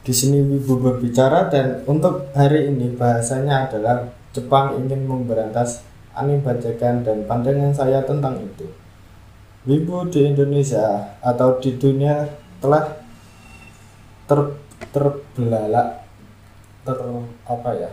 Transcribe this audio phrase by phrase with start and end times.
[0.00, 5.84] Di sini Wibu berbicara dan untuk hari ini bahasanya adalah Jepang ingin memberantas
[6.16, 8.64] anime bajakan dan pandangan saya tentang itu.
[9.68, 12.24] Wibu di Indonesia atau di dunia
[12.64, 12.96] telah
[14.24, 14.56] ter
[14.88, 16.00] terbelalak
[16.80, 16.98] ter
[17.44, 17.92] apa ya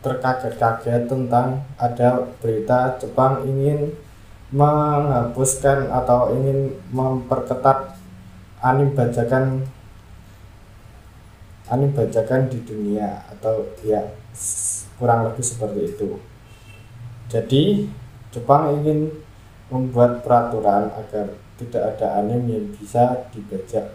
[0.00, 3.92] terkaget-kaget tentang ada berita Jepang ingin
[4.48, 8.00] menghapuskan atau ingin memperketat
[8.64, 9.68] anim bajakan
[11.70, 14.02] anim bajakan di dunia atau ya
[14.98, 16.18] kurang lebih seperti itu.
[17.30, 17.86] Jadi
[18.32, 19.12] Jepang ingin
[19.68, 23.92] membuat peraturan agar tidak ada anim yang bisa dibajak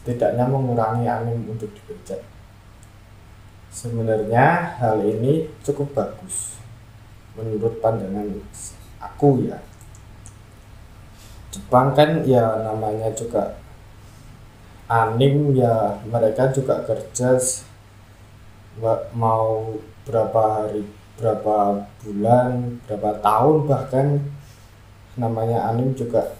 [0.00, 2.24] setidaknya mengurangi anim untuk dibajak
[3.68, 6.58] sebenarnya hal ini cukup bagus
[7.38, 8.26] menurut pandangan
[8.98, 9.62] aku ya.
[11.54, 13.56] Jepang kan ya namanya juga
[14.88, 17.36] anim ya mereka juga kerja
[19.12, 19.76] mau
[20.08, 20.88] berapa hari
[21.20, 24.08] berapa bulan berapa tahun bahkan.
[25.18, 26.38] Namanya anim juga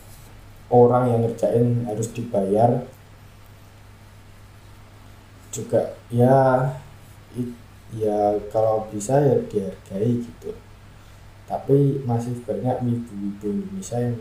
[0.70, 2.86] orang yang ngerjain harus dibayar.
[5.52, 6.72] Juga ya
[7.92, 10.54] ya kalau bisa ya dihargai gitu.
[11.48, 14.16] Tapi masih banyak ibu-ibu Indonesia yang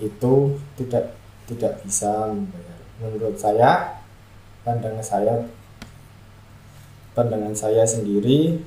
[0.00, 3.96] itu tidak tidak bisa membayar menurut saya
[4.60, 5.48] pandangan saya
[7.16, 8.60] pandangan saya sendiri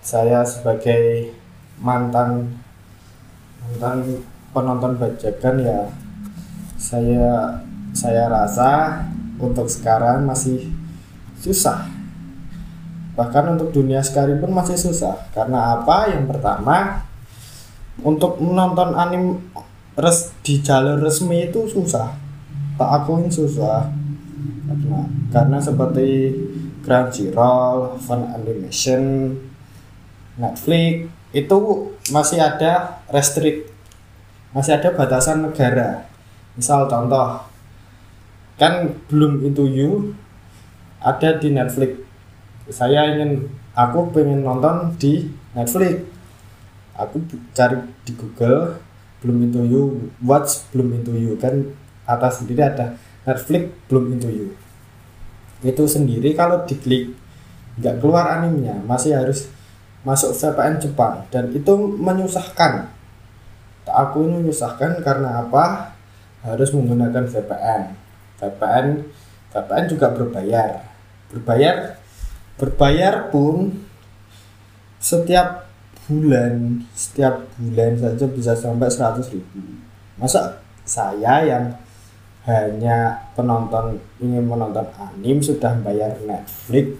[0.00, 1.36] saya sebagai
[1.76, 2.56] mantan
[3.60, 4.24] mantan
[4.56, 5.80] penonton bajakan ya
[6.80, 7.60] saya
[7.92, 9.04] saya rasa
[9.36, 10.72] untuk sekarang masih
[11.40, 11.88] susah.
[13.16, 15.28] Bahkan untuk dunia sekalipun masih susah.
[15.32, 16.12] Karena apa?
[16.12, 17.04] Yang pertama
[18.04, 19.40] untuk menonton anime
[19.96, 22.25] res di jalur resmi itu susah
[22.76, 23.88] tak akuin susah.
[24.66, 25.00] Karena
[25.32, 26.32] karena seperti
[26.86, 29.34] Crunchyroll, Fun Animation,
[30.38, 31.58] Netflix itu
[32.14, 33.74] masih ada restrict
[34.56, 36.08] masih ada batasan negara.
[36.56, 37.44] Misal contoh
[38.56, 39.90] kan belum itu you
[41.04, 42.00] ada di Netflix.
[42.72, 46.08] Saya ingin aku pengen nonton di Netflix.
[46.96, 47.20] Aku
[47.52, 47.76] cari
[48.08, 48.80] di Google
[49.20, 49.82] belum itu you
[50.24, 52.94] watch belum itu you kan atas sendiri ada
[53.26, 54.48] Netflix belum into you
[55.66, 57.12] itu sendiri kalau diklik
[57.76, 59.50] nggak keluar animenya masih harus
[60.06, 61.26] masuk VPN Jepang.
[61.34, 62.94] Dan itu menyusahkan.
[63.86, 65.94] Aku ini menyusahkan karena apa?
[66.46, 67.82] Harus menggunakan VPN
[68.38, 68.86] VPN
[69.50, 70.70] VPN juga berbayar.
[71.32, 71.98] Berbayar
[72.54, 73.82] berbayar pun
[75.02, 75.66] setiap
[76.06, 79.58] bulan setiap bulan saja bisa sampai 100 ribu.
[80.18, 81.64] Masa saya yang
[82.46, 86.94] hanya penonton ingin menonton anime sudah membayar Netflix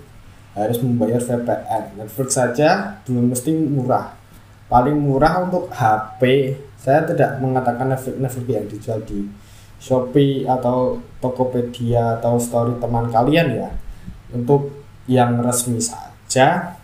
[0.59, 4.19] harus membayar VPN Netflix saja belum mesti murah.
[4.67, 9.21] Paling murah untuk HP saya tidak mengatakan Netflix Netflix yang dijual di
[9.79, 13.71] Shopee atau Tokopedia atau Story teman kalian ya.
[14.35, 14.75] Untuk
[15.07, 16.75] yang resmi saja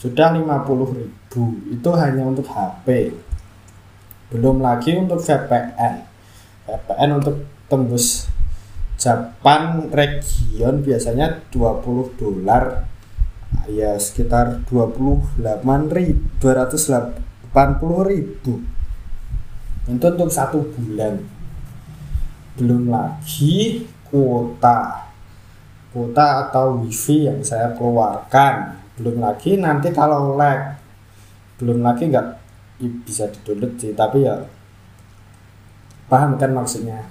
[0.00, 3.12] sudah 50.000 itu hanya untuk HP
[4.32, 6.07] belum lagi untuk VPN
[6.68, 8.28] VPN untuk tembus
[9.00, 12.84] Japan region biasanya 20 dolar.
[13.68, 15.40] Ya sekitar 28
[15.88, 18.52] ribu 280 ribu.
[19.88, 21.24] Itu untuk satu bulan.
[22.60, 25.08] Belum lagi kuota
[25.88, 28.76] kuota atau wifi yang saya keluarkan.
[29.00, 30.76] Belum lagi nanti kalau lag.
[31.56, 32.28] Belum lagi nggak
[33.02, 34.38] bisa didownload sih tapi ya
[36.08, 37.04] paham kan maksudnya?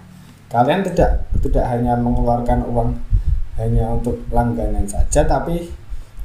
[0.51, 2.97] Kalian tidak tidak hanya mengeluarkan uang
[3.57, 5.69] hanya untuk langganan saja tapi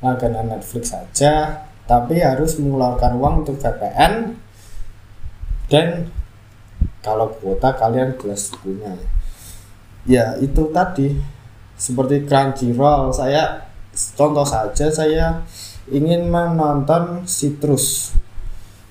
[0.04, 4.36] langganan Netflix saja tapi harus mengeluarkan uang untuk VPN
[5.72, 6.12] dan
[7.02, 8.94] kalau kuota kalian jelas punya.
[10.06, 11.18] Ya itu tadi.
[11.72, 13.66] Seperti Crunchyroll saya
[14.14, 15.42] contoh saja saya
[15.90, 18.14] ingin menonton Citrus.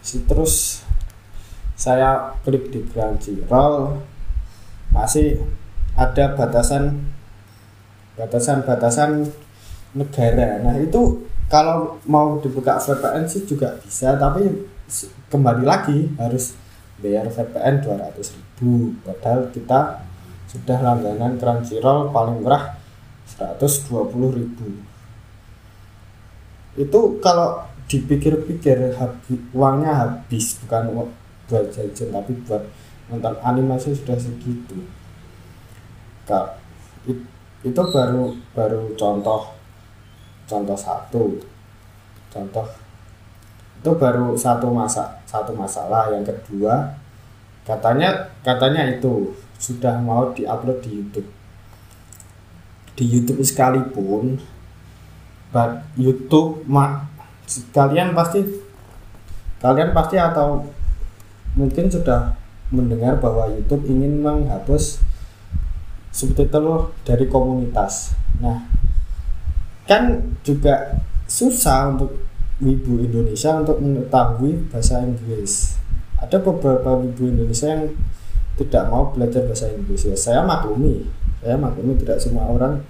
[0.03, 0.80] Citrus
[1.81, 3.97] saya klik di Crunchyroll
[4.93, 5.41] masih
[5.97, 7.09] ada batasan
[8.13, 9.25] batasan-batasan
[9.97, 10.61] negara.
[10.61, 14.69] Nah itu kalau mau dibuka VPN sih juga bisa, tapi
[15.33, 16.53] kembali lagi harus
[17.01, 18.93] bayar VPN 200 ribu.
[19.01, 20.05] Padahal kita
[20.53, 22.77] sudah langganan Crunchyroll paling murah
[23.25, 24.69] 120 ribu.
[26.77, 28.95] Itu kalau dipikir-pikir
[29.51, 31.11] uangnya habis bukan
[31.51, 32.63] buat jajan tapi buat
[33.11, 34.87] nonton animasi sudah segitu.
[36.23, 36.55] Kak,
[37.67, 39.51] itu baru baru contoh
[40.47, 41.43] contoh satu.
[42.31, 42.67] Contoh
[43.83, 46.15] itu baru satu masa satu masalah.
[46.15, 46.95] Yang kedua
[47.67, 51.29] katanya katanya itu sudah mau diupload di YouTube.
[52.95, 54.39] Di YouTube sekalipun
[55.51, 57.11] but YouTube mak
[57.75, 58.39] kalian pasti
[59.59, 60.63] kalian pasti atau
[61.61, 62.33] mungkin sudah
[62.73, 64.97] mendengar bahwa YouTube ingin menghapus
[66.09, 68.17] subtitle dari komunitas.
[68.41, 68.65] Nah,
[69.85, 70.97] kan juga
[71.29, 72.17] susah untuk
[72.57, 75.77] wibu Indonesia untuk mengetahui bahasa Inggris.
[76.17, 77.93] Ada beberapa wibu Indonesia yang
[78.57, 80.15] tidak mau belajar bahasa Inggris ya.
[80.17, 81.05] Saya maklumi,
[81.41, 82.81] saya maklumi tidak semua orang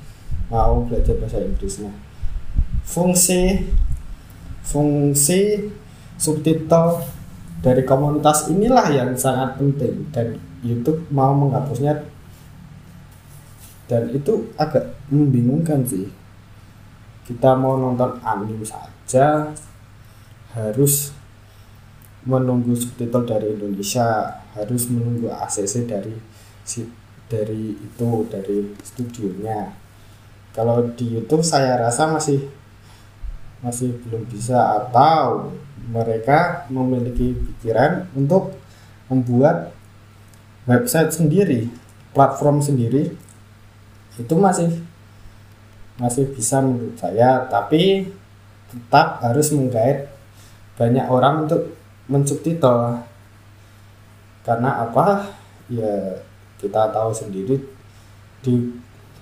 [0.51, 1.79] mau belajar bahasa Inggris.
[1.83, 1.95] Nah,
[2.83, 3.71] fungsi
[4.61, 5.71] fungsi
[6.21, 7.01] subtitle
[7.61, 10.09] dari komunitas inilah yang sangat penting.
[10.09, 12.01] Dan YouTube mau menghapusnya.
[13.85, 16.09] Dan itu agak membingungkan sih.
[17.25, 19.53] Kita mau nonton anime saja
[20.51, 21.13] harus
[22.27, 26.13] menunggu subtitle dari Indonesia harus menunggu ACC dari
[26.61, 26.85] si
[27.31, 29.71] dari itu dari studionya.
[30.51, 32.51] Kalau di YouTube saya rasa masih
[33.63, 35.53] masih belum bisa atau
[35.89, 38.53] mereka memiliki pikiran untuk
[39.09, 39.73] membuat
[40.69, 41.67] website sendiri,
[42.13, 43.17] platform sendiri
[44.19, 44.69] itu masih
[45.97, 48.09] masih bisa menurut saya, tapi
[48.69, 50.07] tetap harus menggait
[50.77, 51.75] banyak orang untuk
[52.07, 53.01] mensubtitle.
[54.41, 55.37] Karena apa?
[55.71, 56.21] Ya
[56.61, 57.57] kita tahu sendiri
[58.45, 58.53] di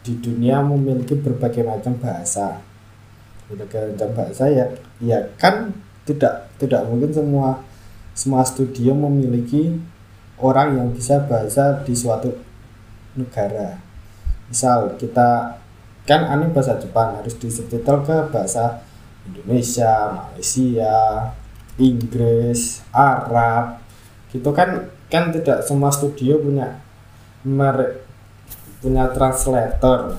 [0.03, 2.59] di dunia memiliki berbagai macam bahasa
[3.47, 4.65] berbagai macam bahasa ya
[5.03, 5.75] ya kan
[6.09, 7.61] tidak tidak mungkin semua
[8.17, 9.77] semua studio memiliki
[10.41, 12.33] orang yang bisa bahasa di suatu
[13.13, 13.77] negara.
[14.49, 15.61] Misal kita
[16.09, 18.81] kan aneh bahasa Jepang harus disubtitle ke bahasa
[19.29, 20.95] Indonesia Malaysia
[21.77, 23.77] Inggris Arab
[24.33, 26.81] gitu kan kan tidak semua studio punya
[27.45, 28.01] mer
[28.81, 30.17] punya translator.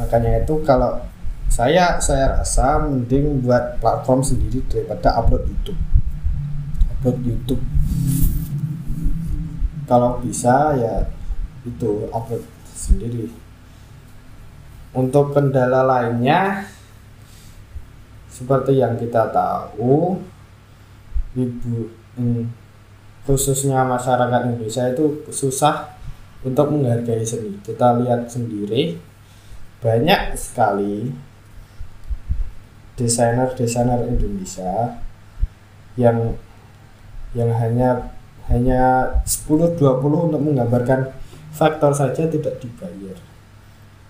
[0.00, 1.02] Makanya itu kalau
[1.50, 5.80] saya saya rasa mending buat platform sendiri daripada upload YouTube.
[6.94, 7.62] Upload YouTube.
[9.90, 11.10] Kalau bisa ya
[11.66, 13.26] itu upload sendiri.
[14.94, 16.70] Untuk kendala lainnya
[18.30, 20.22] seperti yang kita tahu
[21.34, 22.46] ibu hmm,
[23.26, 25.98] khususnya masyarakat Indonesia itu susah
[26.46, 27.58] untuk menghargai seni.
[27.58, 28.96] Kita lihat sendiri
[29.82, 31.10] banyak sekali
[33.00, 35.00] desainer-desainer Indonesia
[35.96, 36.36] yang
[37.32, 38.12] yang hanya
[38.52, 41.14] hanya 10-20 untuk menggambarkan
[41.54, 43.16] faktor saja tidak dibayar.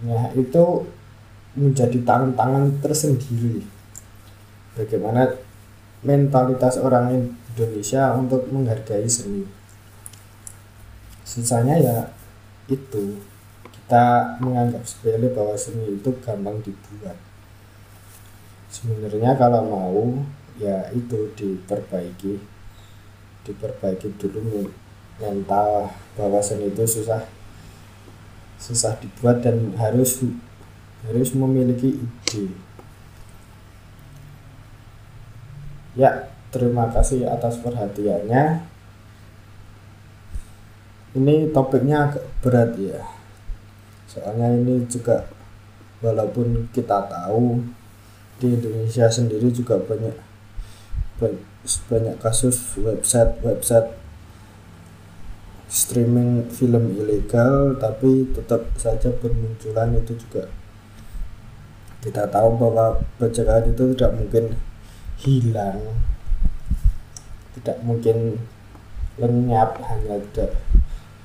[0.02, 0.88] Nah itu
[1.54, 3.62] menjadi tangan-tangan tersendiri.
[4.74, 5.38] Bagaimana
[6.00, 9.44] mentalitas orang Indonesia untuk menghargai seni.
[11.22, 11.98] Susahnya ya
[12.66, 13.20] itu
[13.68, 17.29] kita menganggap sepele bahwa seni itu gampang dibuat
[18.70, 20.02] sebenarnya kalau mau
[20.56, 22.38] ya itu diperbaiki.
[23.44, 24.70] Diperbaiki dulu
[25.18, 25.90] mental.
[26.14, 27.26] Bahwa seni itu susah
[28.60, 30.22] susah dibuat dan harus
[31.04, 32.52] harus memiliki ide.
[35.98, 38.70] Ya terima kasih atas perhatiannya.
[41.10, 43.02] Ini topiknya agak berat ya.
[44.06, 45.26] Soalnya ini juga
[45.98, 47.58] walaupun kita tahu
[48.40, 50.16] di Indonesia sendiri juga banyak
[51.92, 53.92] banyak kasus website website
[55.68, 60.48] streaming film ilegal tapi tetap saja bermunculan itu juga.
[62.00, 64.56] Kita tahu bahwa pencegahan itu tidak mungkin
[65.20, 66.00] hilang
[67.60, 68.40] tidak mungkin
[69.20, 70.56] lenyap hanya tidak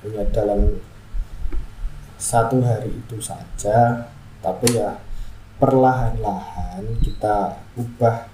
[0.04, 0.76] hanya dalam
[2.20, 4.12] satu hari itu saja.
[4.44, 5.00] Tapi ya
[5.56, 8.28] perlahan-lahan kita ubah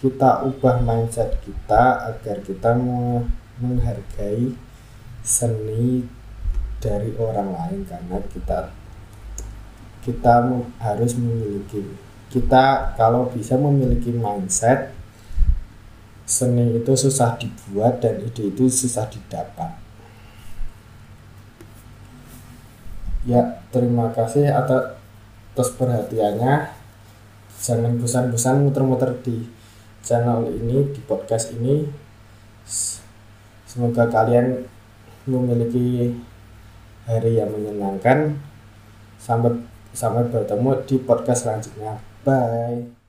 [0.00, 2.72] kita ubah mindset kita agar kita
[3.60, 4.56] menghargai
[5.20, 6.08] seni
[6.80, 8.72] dari orang lain karena kita
[10.00, 10.48] kita
[10.80, 11.84] harus memiliki
[12.32, 14.96] kita kalau bisa memiliki mindset
[16.24, 19.74] seni itu susah dibuat dan ide itu susah didapat.
[23.26, 24.99] Ya terima kasih atas
[25.60, 26.72] atas perhatiannya.
[27.60, 29.44] Jangan bosan-bosan muter-muter di
[30.00, 31.84] channel ini di podcast ini.
[33.68, 34.64] Semoga kalian
[35.28, 36.16] memiliki
[37.04, 38.40] hari yang menyenangkan.
[39.20, 39.60] Sampai
[39.92, 42.00] sampai bertemu di podcast selanjutnya.
[42.24, 42.99] Bye